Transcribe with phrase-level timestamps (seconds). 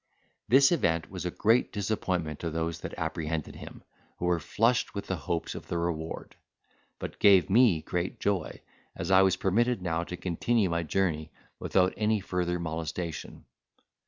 [0.47, 3.83] This event was a great disappointment to those that apprehended him,
[4.17, 6.35] who were flushed with the hopes of the reward;
[6.97, 8.61] but gave me great joy,
[8.95, 11.29] as I was permitted now to continue my journey,
[11.59, 13.45] without any further molestation.